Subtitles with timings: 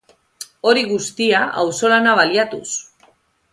[0.69, 2.67] Hori guztia, auzolana baliatuz.